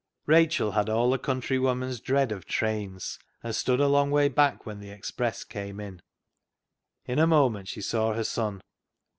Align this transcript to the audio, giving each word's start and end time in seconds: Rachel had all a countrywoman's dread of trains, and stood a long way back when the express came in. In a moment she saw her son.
Rachel 0.25 0.71
had 0.71 0.89
all 0.89 1.13
a 1.13 1.19
countrywoman's 1.19 1.99
dread 1.99 2.31
of 2.31 2.45
trains, 2.47 3.19
and 3.43 3.55
stood 3.55 3.79
a 3.79 3.87
long 3.87 4.09
way 4.09 4.29
back 4.29 4.65
when 4.65 4.79
the 4.79 4.89
express 4.89 5.43
came 5.43 5.79
in. 5.79 6.01
In 7.05 7.19
a 7.19 7.27
moment 7.27 7.67
she 7.67 7.81
saw 7.81 8.13
her 8.15 8.23
son. 8.23 8.61